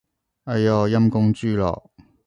[0.45, 1.91] 哎唷，陰公豬咯